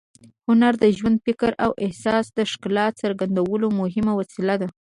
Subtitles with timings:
[0.47, 4.67] هنر د ژوند، فکر او احساس د ښکلا څرګندولو مهم وسیله ده.